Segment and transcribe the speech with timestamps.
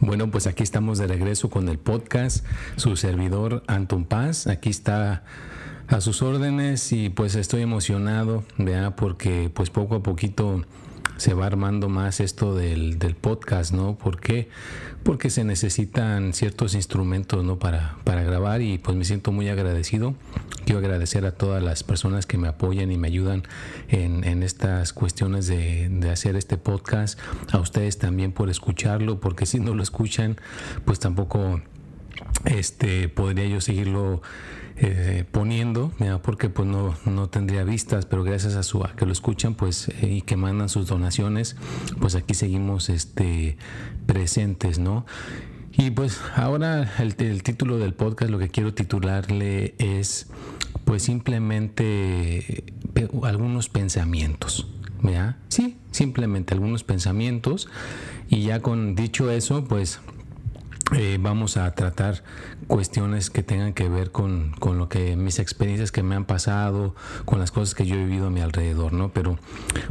[0.00, 2.44] Bueno, pues aquí estamos de regreso con el podcast,
[2.76, 5.24] su servidor Anton Paz, aquí está
[5.88, 10.62] a sus órdenes y pues estoy emocionado, vea, porque pues poco a poquito
[11.16, 13.96] se va armando más esto del, del podcast, ¿no?
[13.96, 14.48] ¿Por qué?
[15.02, 17.58] Porque se necesitan ciertos instrumentos, ¿no?
[17.58, 20.14] Para, para grabar y pues me siento muy agradecido.
[20.64, 23.42] Quiero agradecer a todas las personas que me apoyan y me ayudan
[23.88, 27.18] en, en estas cuestiones de, de hacer este podcast.
[27.52, 30.36] A ustedes también por escucharlo, porque si no lo escuchan,
[30.84, 31.60] pues tampoco
[32.44, 34.22] este podría yo seguirlo
[34.76, 39.12] eh, poniendo, porque pues no, no tendría vistas, pero gracias a su a que lo
[39.12, 41.56] escuchan pues eh, y que mandan sus donaciones,
[42.00, 43.56] pues aquí seguimos este
[44.06, 45.06] presentes, ¿no?
[45.76, 50.28] Y pues ahora el, título del podcast lo que quiero titularle es
[50.84, 54.66] pues simplemente pe- algunos pensamientos,
[55.02, 55.36] ¿verdad?
[55.48, 57.68] Sí, simplemente algunos pensamientos
[58.28, 60.00] y ya con dicho eso pues
[60.92, 62.22] eh, vamos a tratar
[62.66, 66.94] cuestiones que tengan que ver con, con lo que mis experiencias que me han pasado,
[67.24, 69.12] con las cosas que yo he vivido a mi alrededor, ¿no?
[69.12, 69.38] Pero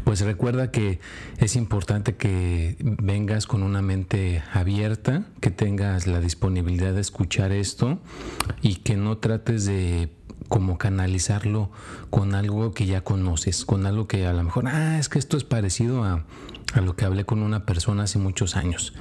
[0.03, 0.99] pues recuerda que
[1.39, 7.99] es importante que vengas con una mente abierta, que tengas la disponibilidad de escuchar esto
[8.61, 10.09] y que no trates de
[10.53, 11.71] como canalizarlo
[12.11, 15.35] con algo que ya conoces, con algo que a lo mejor, ah, es que esto
[15.35, 16.25] es parecido a,
[16.75, 18.93] a lo que hablé con una persona hace muchos años.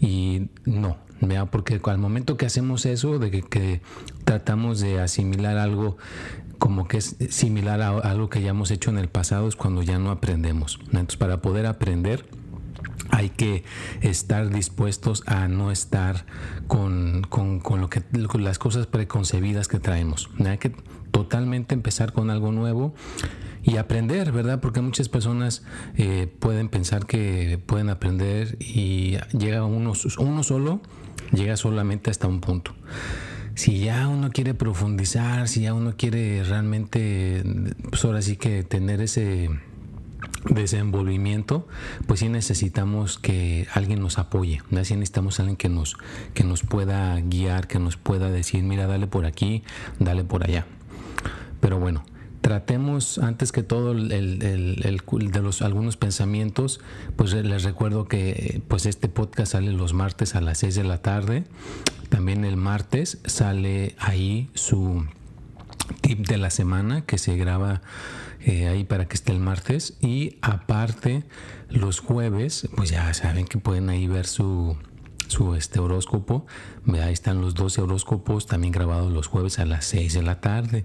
[0.00, 1.46] Y no, ¿vea?
[1.46, 3.82] porque al momento que hacemos eso, de que,
[4.24, 5.96] tratamos de asimilar algo
[6.58, 9.84] como que es similar a algo que ya hemos hecho en el pasado, es cuando
[9.84, 10.80] ya no aprendemos.
[10.86, 12.26] Entonces, para poder aprender,
[13.10, 13.62] hay que
[14.00, 16.26] estar dispuestos a no estar
[16.66, 18.02] con, con, con lo que,
[18.40, 20.30] las cosas preconcebidas que traemos.
[20.44, 20.72] Hay que
[21.16, 22.94] totalmente empezar con algo nuevo
[23.62, 24.60] y aprender, ¿verdad?
[24.60, 25.62] Porque muchas personas
[25.96, 30.82] eh, pueden pensar que pueden aprender y llega uno, solo,
[31.32, 32.74] llega solamente hasta un punto.
[33.54, 37.42] Si ya uno quiere profundizar, si ya uno quiere realmente,
[37.88, 39.48] pues ahora sí que tener ese
[40.50, 41.66] desenvolvimiento,
[42.06, 44.80] pues sí necesitamos que alguien nos apoye, ¿no?
[44.80, 45.96] necesitamos alguien que nos,
[46.34, 49.62] que nos pueda guiar, que nos pueda decir, mira, dale por aquí,
[49.98, 50.66] dale por allá.
[51.66, 52.04] Pero bueno,
[52.42, 54.40] tratemos antes que todo el, el,
[54.84, 56.78] el, de los algunos pensamientos,
[57.16, 61.02] pues les recuerdo que pues este podcast sale los martes a las 6 de la
[61.02, 61.42] tarde.
[62.08, 65.06] También el martes sale ahí su
[66.02, 67.82] tip de la semana que se graba
[68.42, 71.24] eh, ahí para que esté el martes y aparte
[71.68, 74.76] los jueves pues ya saben que pueden ahí ver su
[75.28, 76.46] su este horóscopo
[76.84, 77.06] ¿vea?
[77.06, 80.84] ahí están los 12 horóscopos también grabados los jueves a las 6 de la tarde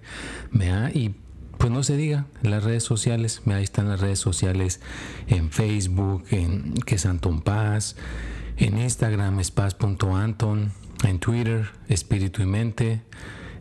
[0.51, 0.91] ¿vea?
[0.93, 1.15] y
[1.61, 4.81] pues no se diga, las redes sociales, ahí están las redes sociales
[5.27, 7.95] en Facebook, en que es Anton Paz,
[8.57, 10.71] en Instagram es paz.anton,
[11.03, 13.03] en Twitter, Espíritu y Mente,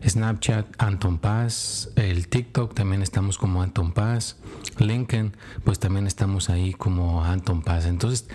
[0.07, 4.37] Snapchat, Anton Paz, el TikTok también estamos como Anton Paz,
[4.79, 7.85] LinkedIn, pues también estamos ahí como Anton Paz.
[7.85, 8.27] Entonces,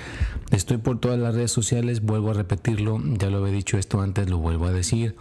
[0.50, 4.30] estoy por todas las redes sociales, vuelvo a repetirlo, ya lo había dicho esto antes,
[4.30, 5.16] lo vuelvo a decir.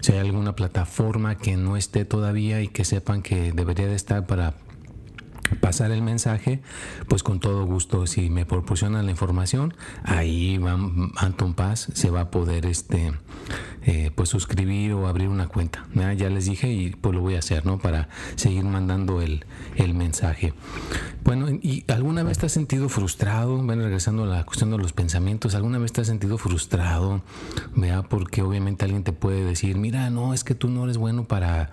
[0.00, 4.26] Si hay alguna plataforma que no esté todavía y que sepan que debería de estar
[4.26, 4.54] para
[5.60, 6.60] pasar el mensaje,
[7.08, 10.78] pues con todo gusto, si me proporcionan la información, ahí va
[11.16, 13.12] Anton Paz, se va a poder este
[13.84, 15.86] eh, pues suscribir o abrir una cuenta.
[15.94, 16.30] ¿ya?
[16.30, 17.78] les dije y pues lo voy a hacer, ¿no?
[17.78, 19.44] Para seguir mandando el,
[19.76, 20.54] el mensaje.
[21.22, 23.58] Bueno, ¿y alguna vez te has sentido frustrado?
[23.62, 27.22] Bueno, regresando a la cuestión de los pensamientos, ¿alguna vez te has sentido frustrado?
[27.74, 28.02] ¿Vea?
[28.02, 31.70] Porque obviamente alguien te puede decir, mira, no, es que tú no eres bueno para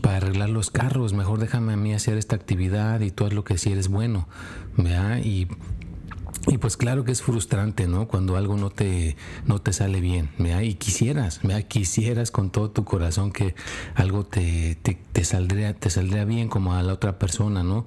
[0.00, 3.44] para arreglar los carros, mejor déjame a mí hacer esta actividad y tú haz lo
[3.44, 4.26] que sí eres bueno,
[4.76, 5.18] ¿verdad?
[5.18, 5.48] Y,
[6.48, 8.08] y pues claro que es frustrante, ¿no?
[8.08, 9.16] Cuando algo no te,
[9.46, 10.62] no te sale bien, ¿verdad?
[10.62, 11.62] Y quisieras, ¿verdad?
[11.62, 13.54] Quisieras con todo tu corazón que
[13.94, 17.86] algo te, te, saldría, te saldría bien como a la otra persona, ¿no?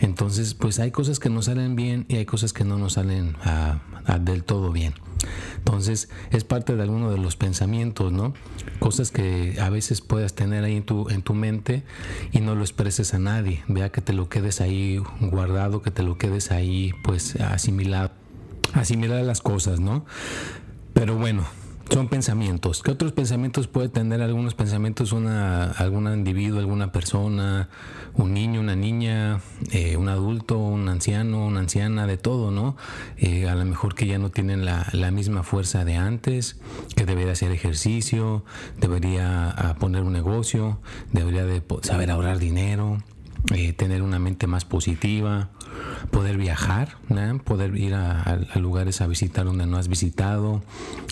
[0.00, 3.36] Entonces, pues hay cosas que nos salen bien y hay cosas que no nos salen
[3.44, 3.80] a
[4.18, 4.94] del todo bien.
[5.58, 8.34] Entonces, es parte de alguno de los pensamientos, ¿no?
[8.78, 11.82] Cosas que a veces puedas tener ahí en tu, en tu mente
[12.32, 13.62] y no lo expreses a nadie.
[13.68, 18.10] Vea que te lo quedes ahí guardado, que te lo quedes ahí, pues, asimilado.
[18.74, 20.04] asimilar las cosas, ¿no?
[20.94, 21.44] Pero bueno,
[21.90, 22.82] son pensamientos.
[22.82, 27.68] ¿Qué otros pensamientos puede tener algunos pensamientos una, algún individuo, alguna persona,
[28.14, 29.40] un niño, una niña,
[29.70, 32.76] eh, un adulto, un anciano, una anciana, de todo, ¿no?
[33.18, 36.58] Eh, a lo mejor que ya no tienen la, misma fuerza de antes,
[36.96, 38.44] que debería hacer ejercicio,
[38.80, 40.78] debería ah, poner un negocio,
[41.12, 43.02] debería de saber ahorrar dinero,
[43.50, 45.50] eh, tener una mente más positiva,
[46.12, 46.96] poder viajar,
[47.44, 50.62] poder ir a, lugares a visitar donde no has visitado,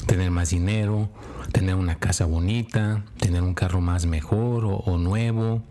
[0.07, 1.11] tener más dinero,
[1.51, 5.65] tener una casa bonita, tener un carro más mejor o, nuevo,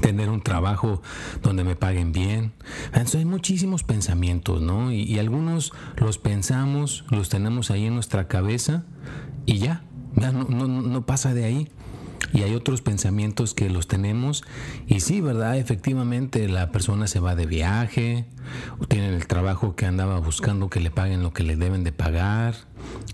[0.00, 1.02] tener un trabajo
[1.42, 2.52] donde me paguen bien.
[2.86, 4.92] Entonces hay muchísimos pensamientos, ¿no?
[4.92, 8.84] Y, algunos los pensamos, los tenemos ahí en nuestra cabeza
[9.44, 9.84] y ya,
[10.14, 11.68] ya no, no pasa de ahí
[12.32, 14.44] y hay otros pensamientos que los tenemos
[14.86, 15.56] y sí, ¿verdad?
[15.56, 18.26] Efectivamente la persona se va de viaje,
[18.78, 21.92] o tiene el trabajo que andaba buscando que le paguen lo que le deben de
[21.92, 22.54] pagar,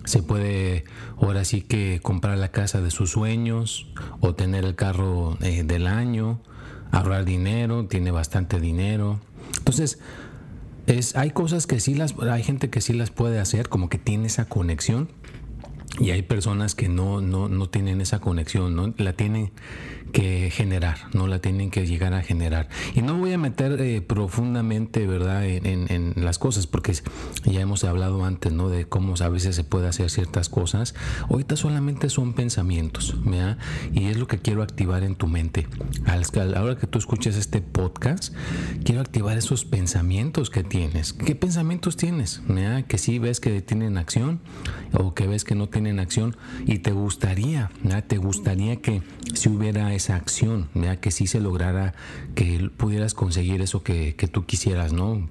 [0.04, 0.84] se puede
[1.16, 3.88] ahora sí que comprar la casa de sus sueños
[4.20, 6.40] o tener el carro eh, del año,
[6.90, 9.20] ahorrar dinero, tiene bastante dinero.
[9.58, 9.98] Entonces,
[10.86, 13.98] es, hay cosas que sí las, hay gente que sí las puede hacer, como que
[13.98, 15.08] tiene esa conexión
[16.00, 18.94] y hay personas que no, no, no tienen esa conexión, ¿no?
[18.96, 19.52] La tienen
[20.12, 22.68] que generar, no la tienen que llegar a generar.
[22.94, 26.92] Y no voy a meter eh, profundamente, ¿verdad?, en, en, las cosas, porque
[27.44, 30.94] ya hemos hablado antes, ¿no?, de cómo a veces se puede hacer ciertas cosas.
[31.28, 33.58] Ahorita solamente son pensamientos, ¿verdad?
[33.92, 35.66] Y es lo que quiero activar en tu mente.
[36.56, 38.34] Ahora que tú escuches este podcast,
[38.84, 41.12] quiero activar esos pensamientos que tienes.
[41.12, 42.42] ¿Qué pensamientos tienes?
[42.46, 42.84] ¿verdad?
[42.84, 44.40] Que sí ves que tienen acción
[44.92, 46.36] o que ves que no tienen acción
[46.66, 48.04] y te gustaría, ¿verdad?
[48.06, 49.02] Te gustaría que
[49.34, 50.68] si hubiera esa acción,
[51.00, 51.94] que si se lograra
[52.34, 55.28] que pudieras conseguir eso que, que tú quisieras, ¿no?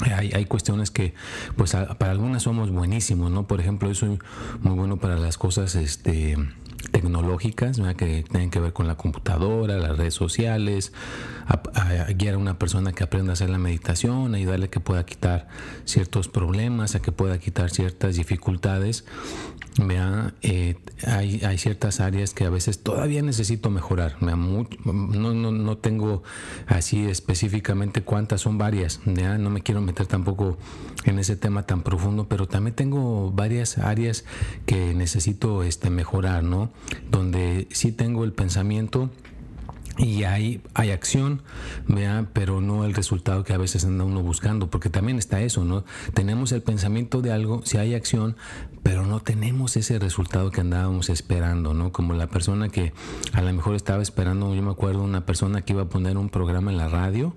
[0.00, 1.12] Hay, hay, cuestiones que,
[1.56, 3.48] pues, para algunas somos buenísimos, ¿no?
[3.48, 4.18] Por ejemplo, yo soy
[4.60, 6.36] muy bueno para las cosas, este,
[6.90, 10.92] tecnológicas que tienen que ver con la computadora, las redes sociales,
[12.16, 15.48] guiar a una persona que aprenda a hacer la meditación, ayudarle a que pueda quitar
[15.84, 19.04] ciertos problemas, a que pueda quitar ciertas dificultades.
[20.42, 20.74] Eh,
[21.06, 24.16] hay, hay, ciertas áreas que a veces todavía necesito mejorar.
[24.20, 26.24] no, no, no, tengo
[26.66, 29.00] así específicamente cuántas, son varias.
[29.06, 30.58] No me quiero meter tampoco
[31.04, 34.24] en ese tema tan profundo, pero también tengo varias áreas
[34.66, 36.67] que necesito este, mejorar, ¿no?
[37.10, 39.10] Donde sí tengo el pensamiento
[39.98, 41.42] y hay, hay acción,
[41.88, 42.26] ¿vea?
[42.32, 45.84] pero no el resultado que a veces anda uno buscando, porque también está eso, ¿no?
[46.14, 48.36] Tenemos el pensamiento de algo, si hay acción,
[48.84, 51.90] pero no tenemos ese resultado que andábamos esperando, ¿no?
[51.90, 52.92] Como la persona que
[53.32, 56.28] a lo mejor estaba esperando, yo me acuerdo una persona que iba a poner un
[56.28, 57.34] programa en la radio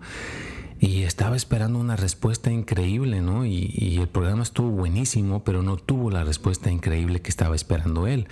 [0.82, 3.46] y estaba esperando una respuesta increíble, ¿no?
[3.46, 8.28] Y, el programa estuvo buenísimo, pero no tuvo la respuesta increíble que estaba esperando él,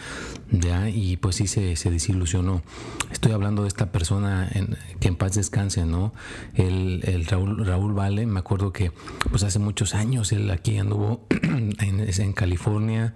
[0.50, 0.90] ¿ya?
[0.90, 2.64] Y pues sí se, desilusionó.
[3.12, 6.12] Estoy hablando de esta persona en, que en paz descanse, ¿no?
[6.56, 8.92] El, el Raúl, Raúl Vale, me acuerdo que
[9.30, 13.14] pues hace muchos años él aquí anduvo en, en California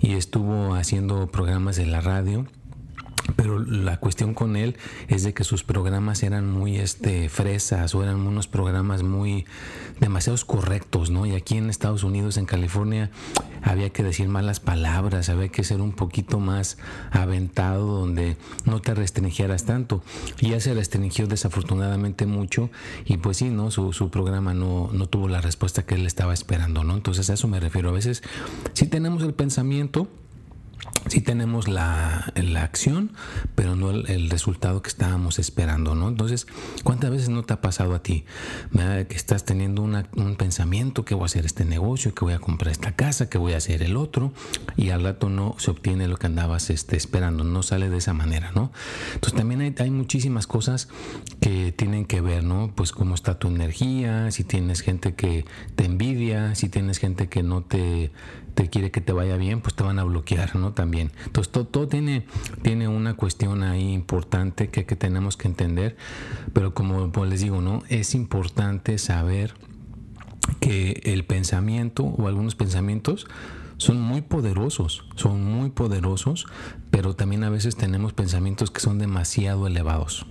[0.00, 2.46] y estuvo haciendo programas de la radio
[3.36, 4.76] pero la cuestión con él
[5.08, 9.46] es de que sus programas eran muy este fresas o eran unos programas muy
[9.98, 11.26] demasiados correctos, ¿no?
[11.26, 13.10] Y aquí en Estados Unidos, en California,
[13.62, 16.78] había que decir malas palabras, había que ser un poquito más
[17.10, 20.02] aventado donde no te restringieras tanto.
[20.40, 22.70] Y ya se restringió desafortunadamente mucho
[23.04, 23.70] y pues sí, ¿no?
[23.70, 26.94] Su, su programa no, no tuvo la respuesta que él estaba esperando, ¿no?
[26.94, 27.90] Entonces a eso me refiero.
[27.90, 28.22] A veces
[28.72, 30.08] sí tenemos el pensamiento,
[31.06, 33.12] sí tenemos la, la acción,
[33.54, 36.08] pero no el, resultado que estábamos esperando, ¿no?
[36.08, 36.46] Entonces,
[36.84, 38.24] ¿cuántas veces no te ha pasado a ti?
[38.72, 42.72] Que estás teniendo un pensamiento que voy a hacer este negocio, que voy a comprar
[42.72, 44.32] esta casa, que voy a hacer el otro,
[44.76, 48.12] y al rato no se obtiene lo que andabas este, esperando, no sale de esa
[48.12, 48.72] manera, ¿no?
[49.14, 50.88] Entonces, también hay, hay muchísimas cosas
[51.40, 52.72] que tienen que ver, ¿no?
[52.74, 57.42] Pues cómo está tu energía, si tienes gente que te envidia, si tienes gente que
[57.42, 58.12] no te
[58.54, 60.72] te quiere que te vaya bien, pues te van a bloquear, ¿no?
[60.72, 61.12] También.
[61.26, 62.26] Entonces, todo, tiene,
[62.62, 65.96] tiene una cuestión ahí importante que, que tenemos que entender,
[66.52, 67.82] pero como les digo, ¿no?
[67.88, 69.54] Es importante saber
[70.60, 73.26] que el pensamiento o algunos pensamientos
[73.76, 76.46] son muy poderosos, son muy poderosos,
[76.90, 80.26] pero también a veces tenemos pensamientos que son demasiado elevados.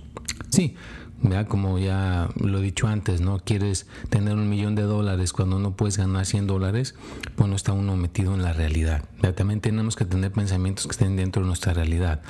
[0.50, 0.76] Sí,
[1.22, 3.40] Vea, como ya lo he dicho antes, ¿no?
[3.40, 6.94] Quieres tener un millón de dólares cuando no puedes ganar 100 dólares,
[7.36, 9.04] pues no está uno metido en la realidad.
[9.36, 12.22] También tenemos que tener pensamientos que estén dentro de nuestra realidad.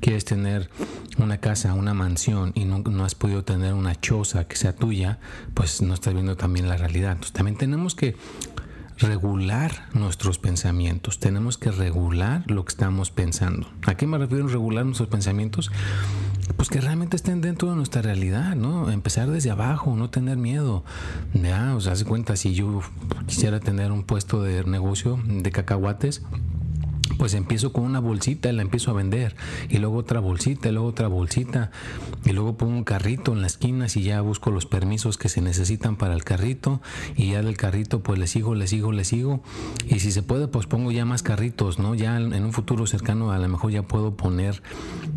[0.00, 0.70] Quieres tener
[1.18, 5.18] una casa, una mansión y no, no has podido tener una choza que sea tuya,
[5.52, 7.12] pues no estás viendo también la realidad.
[7.12, 8.16] Entonces también tenemos que
[8.98, 13.68] regular nuestros pensamientos, tenemos que regular lo que estamos pensando.
[13.86, 15.70] ¿A qué me refiero regular nuestros pensamientos?
[16.56, 18.90] Pues que realmente estén dentro de nuestra realidad, ¿no?
[18.90, 20.84] Empezar desde abajo, no tener miedo.
[21.34, 22.80] Ya, o sea, hace cuenta, si yo
[23.26, 26.22] quisiera tener un puesto de negocio de cacahuates,
[27.18, 29.36] pues empiezo con una bolsita y la empiezo a vender
[29.68, 31.70] y luego otra bolsita y luego otra bolsita
[32.24, 35.40] y luego pongo un carrito en las esquinas y ya busco los permisos que se
[35.40, 36.80] necesitan para el carrito
[37.16, 39.42] y ya del carrito pues le sigo, le sigo, le sigo
[39.88, 41.94] y si se puede pues pongo ya más carritos, ¿no?
[41.94, 44.62] Ya en un futuro cercano a lo mejor ya puedo poner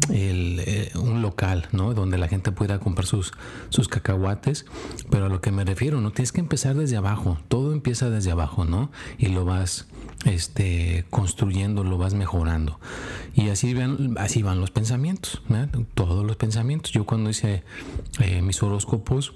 [0.09, 1.93] eh, un local, ¿no?
[1.93, 3.31] Donde la gente pueda comprar sus,
[3.69, 4.65] sus cacahuates,
[5.09, 6.11] pero a lo que me refiero, ¿no?
[6.11, 8.91] Tienes que empezar desde abajo, todo empieza desde abajo, ¿no?
[9.17, 9.85] Y lo vas
[10.25, 12.79] este, construyendo, lo vas mejorando.
[13.33, 15.41] Y así van, así van los pensamientos,
[15.93, 16.91] todos los pensamientos.
[16.91, 17.63] Yo cuando hice
[18.19, 19.33] eh, mis horóscopos,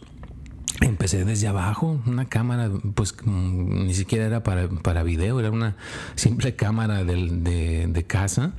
[0.82, 5.77] Empecé desde abajo, una cámara, pues ni siquiera era para, para video, era una
[6.15, 8.51] simple cámara de, de, casa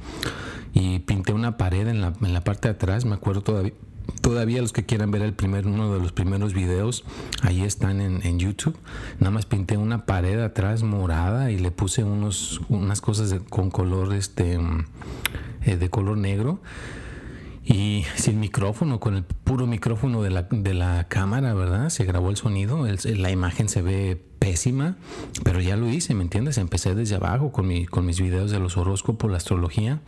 [0.72, 3.74] y pinté una pared en la, en la parte de atrás, me acuerdo todavía,
[4.20, 7.04] todavía los que quieran ver el primer, uno de los primeros videos,
[7.42, 8.76] ahí están en, YouTube.
[9.18, 14.12] Nada más pinté una pared atrás morada y le puse unos, unas cosas con color,
[14.14, 14.58] este,
[15.62, 16.60] eh, de color negro.
[17.64, 21.88] Y sin micrófono, con el puro micrófono de la, de la cámara, ¿verdad?
[21.88, 24.96] Se grabó el sonido, la imagen se ve pésima,
[25.42, 26.58] pero ya lo hice, ¿me entiendes?
[26.58, 30.00] Empecé desde abajo con, mi, con mis videos de los horóscopos, la astrología.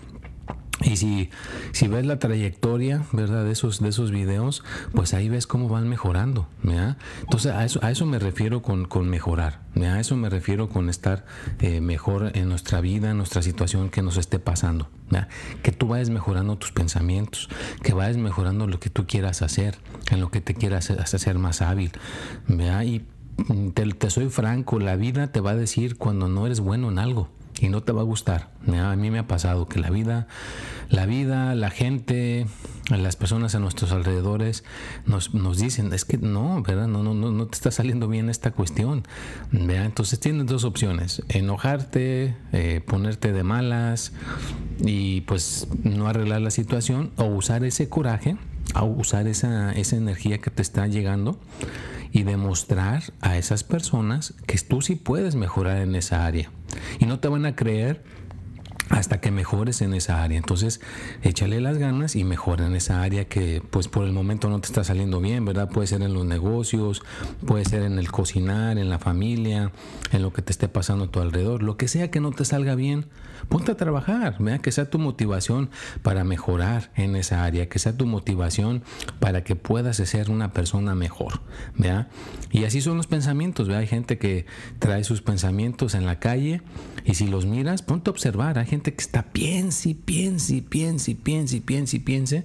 [0.81, 1.31] Y si,
[1.73, 3.45] si ves la trayectoria, ¿verdad?
[3.45, 4.63] De esos, de esos videos,
[4.95, 6.97] pues ahí ves cómo van mejorando, ¿verdad?
[7.21, 10.89] Entonces a eso, a eso me refiero con, con mejorar, A eso me refiero con
[10.89, 11.25] estar
[11.59, 14.89] eh, mejor en nuestra vida, en nuestra situación que nos esté pasando,
[15.65, 17.49] Que tú vayas mejorando tus pensamientos,
[17.83, 19.79] que vayas mejorando lo que tú quieras hacer,
[20.11, 21.91] en lo que te quieras hacer más hábil,
[22.47, 22.85] ¿verdad?
[22.85, 23.05] Y
[23.75, 27.01] te, te soy franco, la vida te va a decir cuando no eres bueno en
[27.01, 28.51] algo y no te va a gustar.
[28.67, 30.27] A mí me ha pasado que la vida,
[30.91, 32.47] la vida, la gente,
[32.91, 34.65] las personas a nuestros alrededores
[35.07, 36.87] nos, nos dicen, es que no, ¿verdad?
[36.87, 39.05] No, no, no, te está saliendo bien esta cuestión.
[39.53, 44.13] Entonces tienes dos opciones, enojarte, eh, ponerte de malas
[44.81, 48.37] y pues no arreglar la situación o usar ese coraje,
[48.75, 51.39] o usar esa, esa energía que te está llegando
[52.13, 56.51] y demostrar a esas personas que tú sí puedes mejorar en esa área.
[56.99, 58.03] Y no te van a creer
[58.91, 60.39] hasta que mejores en esa área.
[60.39, 60.81] Entonces,
[61.23, 64.67] échale las ganas y mejora en esa área que pues por el momento no te
[64.67, 65.69] está saliendo bien, ¿verdad?
[65.69, 67.03] Puede ser en los negocios,
[67.47, 69.73] puede ser en el cocinar, en la familia,
[70.13, 72.45] en lo que te esté pasando a tu alrededor, lo que sea que no te
[72.45, 73.07] salga bien,
[73.49, 74.61] ponte a trabajar, ¿verdad?
[74.61, 75.71] Que sea tu motivación
[76.03, 78.83] para mejorar en esa área, que sea tu motivación
[79.21, 81.41] para que puedas ser una persona mejor,
[81.77, 82.09] ¿verdad?
[82.51, 83.83] Y así son los pensamientos, ¿verdad?
[83.83, 84.47] Hay gente que
[84.79, 86.63] trae sus pensamientos en la calle
[87.05, 90.61] y si los miras, ponte a observar, hay gente que está piense y piense y
[90.61, 92.45] piense y piense y piense y piense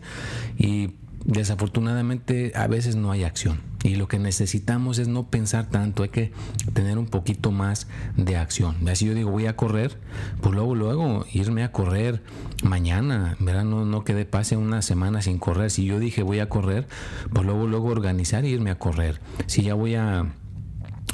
[0.57, 0.91] y
[1.25, 3.61] desafortunadamente a veces no hay acción.
[3.83, 6.31] Y lo que necesitamos es no pensar tanto, hay que
[6.73, 8.87] tener un poquito más de acción.
[8.87, 9.97] Así yo digo, voy a correr,
[10.41, 12.23] pues luego, luego irme a correr
[12.63, 13.65] mañana, ¿verdad?
[13.65, 15.69] No, no que pase una semana sin correr.
[15.69, 16.87] Si yo dije voy a correr,
[17.33, 19.19] pues luego, luego organizar e irme a correr.
[19.47, 20.33] Si ya voy a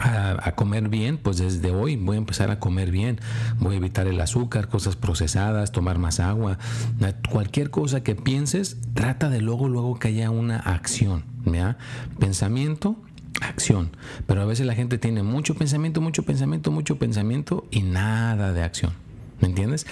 [0.01, 3.19] a, comer bien, pues desde hoy voy a empezar a comer bien.
[3.59, 6.57] Voy a evitar el azúcar, cosas procesadas, tomar más agua.
[7.29, 11.23] Cualquier cosa que pienses, trata de luego, luego que haya una acción.
[12.19, 12.95] Pensamiento,
[13.41, 13.91] acción.
[14.27, 18.63] Pero a veces la gente tiene mucho pensamiento, mucho pensamiento, mucho pensamiento y nada de
[18.63, 18.93] acción.
[19.41, 19.87] ¿Me entiendes?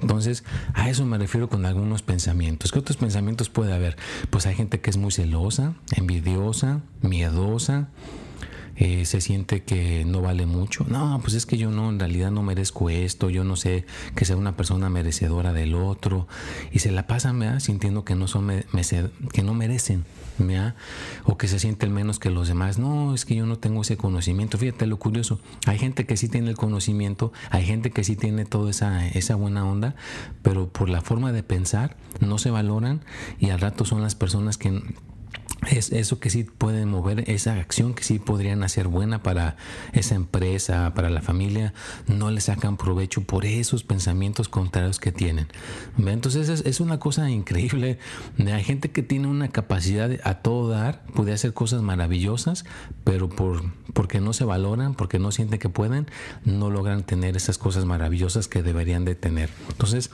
[0.00, 2.70] Entonces, a eso me refiero con algunos pensamientos.
[2.70, 3.96] ¿Qué otros pensamientos puede haber?
[4.30, 7.88] Pues hay gente que es muy celosa, envidiosa, miedosa,
[8.84, 10.84] eh, se siente que no vale mucho.
[10.88, 13.86] No, pues es que yo no, en realidad no merezco esto, yo no sé
[14.16, 16.26] que sea una persona merecedora del otro.
[16.72, 17.60] Y se la pasan, ¿verdad?
[17.60, 18.50] Sintiendo que no, son
[19.32, 20.04] que no merecen,
[20.36, 20.74] ¿verdad?
[21.22, 22.78] O que se sienten menos que los demás.
[22.78, 24.58] No, es que yo no tengo ese conocimiento.
[24.58, 25.38] Fíjate lo curioso.
[25.68, 29.36] Hay gente que sí tiene el conocimiento, hay gente que sí tiene toda esa, esa
[29.36, 29.94] buena onda,
[30.42, 33.04] pero por la forma de pensar no se valoran
[33.38, 34.82] y al rato son las personas que
[35.70, 39.56] es eso que sí pueden mover, esa acción que sí podrían hacer buena para
[39.92, 41.72] esa empresa, para la familia,
[42.08, 45.46] no le sacan provecho por esos pensamientos contrarios que tienen.
[46.04, 47.98] Entonces es, una cosa increíble.
[48.44, 52.64] Hay gente que tiene una capacidad a todo dar, puede hacer cosas maravillosas,
[53.04, 56.08] pero por, porque no se valoran, porque no sienten que pueden,
[56.44, 59.48] no logran tener esas cosas maravillosas que deberían de tener.
[59.68, 60.10] Entonces,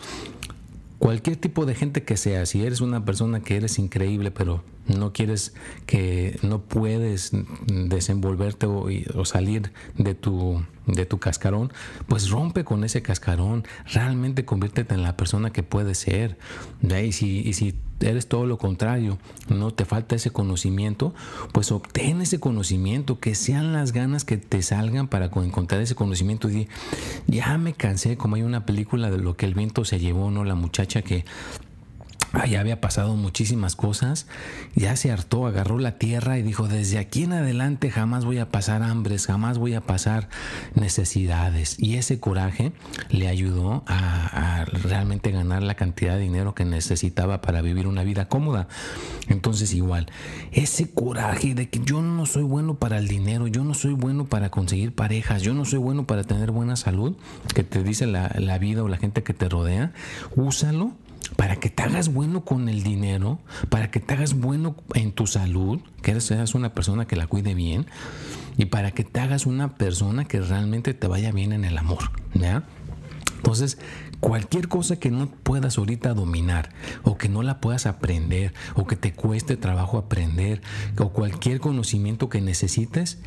[0.98, 5.12] cualquier tipo de gente que sea, si eres una persona que eres increíble, pero no
[5.12, 5.54] quieres
[5.86, 7.32] que no puedes
[7.66, 11.70] desenvolverte o, salir de tu de tu cascarón,
[12.06, 16.38] pues rompe con ese cascarón, realmente conviértete en la persona que puedes ser.
[16.82, 19.18] Y si, y si eres todo lo contrario,
[19.48, 21.14] no te falta ese conocimiento,
[21.52, 26.48] pues obtén ese conocimiento, que sean las ganas que te salgan para encontrar ese conocimiento.
[26.50, 26.68] Y
[27.26, 30.44] ya me cansé, como hay una película de lo que el viento se llevó, ¿no?
[30.44, 31.24] La muchacha que
[32.48, 34.26] ya había pasado muchísimas cosas,
[34.74, 38.50] ya se hartó, agarró la tierra y dijo, desde aquí en adelante jamás voy a
[38.50, 40.28] pasar hambres, jamás voy a pasar
[40.74, 41.76] necesidades.
[41.78, 42.72] Y ese coraje
[43.08, 48.28] le ayudó a, realmente ganar la cantidad de dinero que necesitaba para vivir una vida
[48.28, 48.68] cómoda.
[49.28, 50.06] Entonces igual,
[50.52, 54.26] ese coraje de que yo no soy bueno para el dinero, yo no soy bueno
[54.26, 57.16] para conseguir parejas, yo no soy bueno para tener buena salud,
[57.54, 59.92] que te dice la, la vida o la gente que te rodea,
[60.36, 60.92] úsalo
[61.36, 65.26] para que te hagas bueno con el dinero, para que te hagas bueno en tu
[65.26, 67.86] salud, que seas una persona que la cuide bien,
[68.56, 72.10] y para que te hagas una persona que realmente te vaya bien en el amor.
[72.34, 72.64] ¿ya?
[73.36, 73.78] Entonces,
[74.20, 76.70] cualquier cosa que no puedas ahorita dominar,
[77.04, 80.60] o que no la puedas aprender, o que te cueste trabajo aprender,
[80.98, 83.18] o cualquier conocimiento que necesites,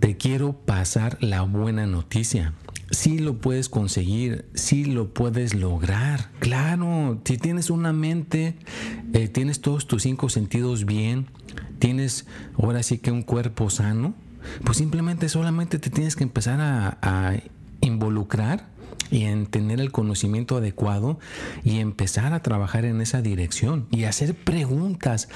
[0.00, 2.52] te quiero pasar la buena noticia
[2.90, 6.30] sí lo puedes conseguir, sí lo puedes lograr.
[6.38, 8.56] Claro, si tienes una mente,
[9.12, 11.26] eh, tienes todos tus cinco sentidos bien,
[11.78, 12.26] tienes
[12.58, 14.14] ahora sí que un cuerpo sano,
[14.64, 17.36] pues simplemente solamente te tienes que empezar a
[17.80, 18.75] involucrar
[19.10, 21.18] y en tener el conocimiento adecuado
[21.64, 25.28] y empezar a trabajar en esa dirección y hacer preguntas,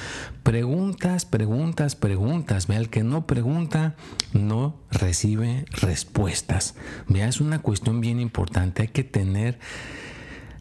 [0.43, 2.67] preguntas, preguntas, preguntas.
[2.67, 3.95] Vea, el que no pregunta
[4.33, 6.75] no recibe respuestas.
[7.09, 8.83] Vea, es una cuestión bien importante.
[8.83, 9.59] Hay que tener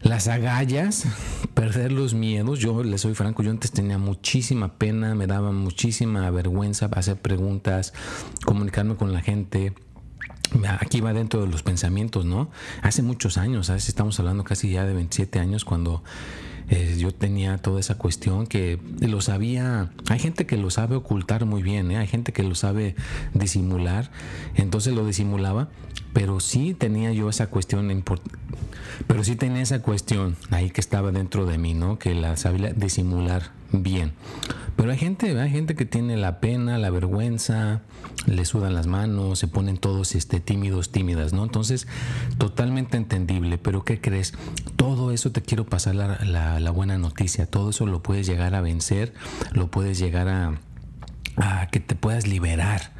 [0.02, 1.04] las agallas,
[1.54, 2.58] perder los miedos.
[2.58, 7.92] Yo le soy franco, yo antes tenía muchísima pena, me daba muchísima vergüenza hacer preguntas,
[8.44, 9.74] comunicarme con la gente
[10.80, 12.50] aquí va dentro de los pensamientos, ¿no?
[12.82, 16.02] Hace muchos años, veces estamos hablando casi ya de 27 años cuando
[16.68, 21.44] eh, yo tenía toda esa cuestión que lo sabía, hay gente que lo sabe ocultar
[21.44, 21.96] muy bien, ¿eh?
[21.96, 22.94] hay gente que lo sabe
[23.34, 24.10] disimular,
[24.54, 25.68] entonces lo disimulaba,
[26.12, 27.90] pero sí tenía yo esa cuestión,
[29.06, 31.98] pero sí tenía esa cuestión ahí que estaba dentro de mí, ¿no?
[31.98, 34.12] Que la sabía disimular bien.
[34.76, 37.82] Pero hay gente, hay gente que tiene la pena, la vergüenza,
[38.26, 41.42] le sudan las manos, se ponen todos este, tímidos, tímidas, ¿no?
[41.42, 41.86] Entonces,
[42.38, 44.32] totalmente entendible, pero ¿qué crees?
[44.76, 48.60] Todo eso te quiero pasar la, la buena noticia, todo eso lo puedes llegar a
[48.62, 49.12] vencer,
[49.52, 50.58] lo puedes llegar a,
[51.40, 52.92] a que te puedas liberar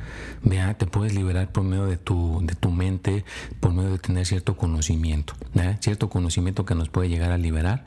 [0.42, 3.24] Vea, te puedes liberar por medio de tu, de tu mente,
[3.60, 5.34] por medio de tener cierto conocimiento,
[5.80, 7.84] cierto conocimiento que nos puede llegar a liberar.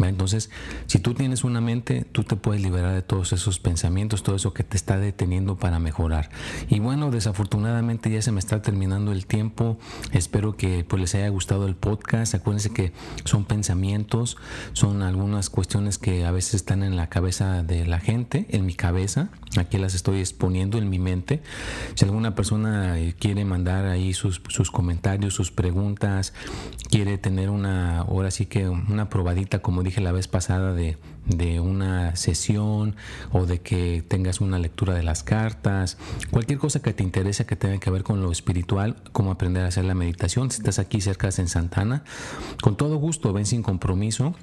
[0.00, 0.50] Entonces,
[0.86, 4.54] si tú tienes una mente, tú te puedes liberar de todos esos pensamientos, todo eso
[4.54, 6.30] que te está deteniendo para mejorar.
[6.68, 9.76] Y bueno, desafortunadamente ya se me está terminando el tiempo.
[10.12, 12.36] Espero que pues, les haya gustado el podcast.
[12.36, 12.92] Acuérdense que
[13.24, 14.36] son pensamientos,
[14.74, 18.74] son algunas cuestiones que a veces están en la cabeza de la gente, en mi
[18.74, 19.30] cabeza.
[19.58, 21.42] Aquí las estoy exponiendo en mi mente.
[21.94, 26.32] Si alguna persona eh, quiere mandar ahí sus, comentarios, sus preguntas,
[26.90, 31.60] quiere tener una, ahora sí que una probadita, como dije la vez pasada, de, de
[31.60, 32.96] una sesión
[33.32, 35.98] o de que tengas una lectura de las cartas,
[36.30, 39.68] cualquier cosa que te interese que tenga que ver con lo espiritual, como aprender a
[39.68, 42.04] hacer la meditación, si estás aquí cerca en Santana,
[42.62, 44.34] con todo gusto, ven sin compromiso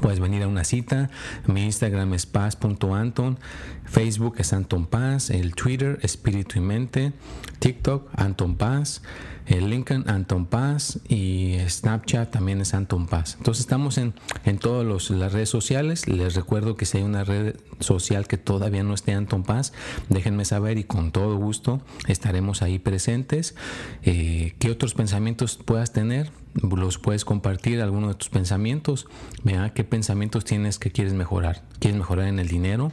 [0.02, 1.10] Puedes venir a una cita.
[1.48, 3.40] Mi Instagram es paz.anton,
[3.86, 7.14] Facebook es Anton Paz, el Twitter Espíritu y Mente,
[7.60, 9.02] TikTok Anton Paz,
[9.46, 13.36] el Lincoln Anton Paz y Snapchat también es Anton Paz.
[13.38, 14.14] Entonces estamos en,
[14.46, 16.08] en todas las redes sociales.
[16.08, 19.74] Les recuerdo que si hay una red social que todavía no esté Anton Paz,
[20.10, 23.56] déjenme saber y con todo gusto estaremos ahí presentes.
[24.04, 26.32] Eh, ¿Qué otros pensamientos puedas tener?
[26.62, 29.08] Los puedes compartir algunos de tus pensamientos.
[29.44, 31.64] Vea qué pensamientos tienes que quieres mejorar.
[31.80, 32.92] ¿Quieres mejorar en el dinero?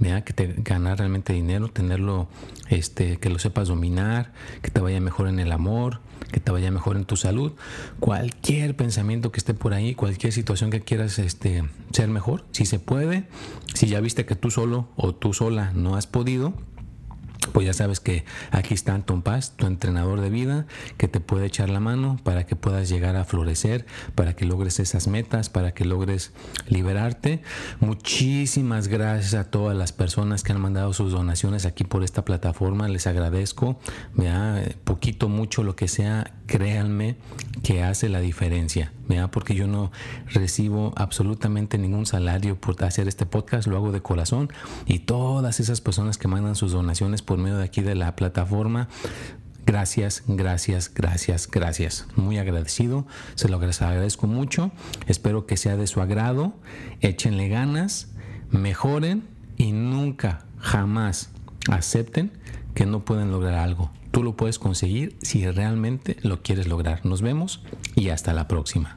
[0.00, 2.28] Vea que te ganar realmente dinero, tenerlo,
[2.68, 6.00] este, que lo sepas dominar, que te vaya mejor en el amor,
[6.32, 7.52] que te vaya mejor en tu salud.
[8.00, 12.78] Cualquier pensamiento que esté por ahí, cualquier situación que quieras este, ser mejor, si se
[12.78, 13.28] puede,
[13.74, 16.54] si ya viste que tú solo o tú sola no has podido,
[17.52, 21.46] pues ya sabes que aquí está Anton Paz, tu entrenador de vida, que te puede
[21.46, 25.72] echar la mano para que puedas llegar a florecer, para que logres esas metas, para
[25.72, 26.32] que logres
[26.68, 27.42] liberarte.
[27.80, 32.88] Muchísimas gracias a todas las personas que han mandado sus donaciones aquí por esta plataforma.
[32.88, 33.78] Les agradezco.
[34.14, 37.16] Vea, poquito, mucho, lo que sea, créanme
[37.62, 38.92] que hace la diferencia.
[39.08, 39.92] Vea, porque yo no
[40.32, 44.52] recibo absolutamente ningún salario por hacer este podcast, lo hago de corazón.
[44.86, 48.88] Y todas esas personas que mandan sus donaciones por medio de aquí de la plataforma.
[49.66, 52.06] Gracias, gracias, gracias, gracias.
[52.16, 54.70] Muy agradecido, se lo agradezco mucho.
[55.06, 56.54] Espero que sea de su agrado.
[57.02, 58.08] Échenle ganas,
[58.50, 59.24] mejoren
[59.58, 61.28] y nunca, jamás
[61.70, 62.32] acepten
[62.74, 63.90] que no pueden lograr algo.
[64.12, 67.04] Tú lo puedes conseguir si realmente lo quieres lograr.
[67.04, 67.62] Nos vemos
[67.94, 68.96] y hasta la próxima.